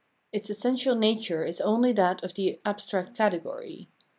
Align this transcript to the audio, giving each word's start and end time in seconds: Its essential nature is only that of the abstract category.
Its 0.31 0.49
essential 0.49 0.95
nature 0.95 1.45
is 1.45 1.61
only 1.61 1.91
that 1.91 2.23
of 2.23 2.33
the 2.33 2.59
abstract 2.65 3.13
category. 3.15 3.87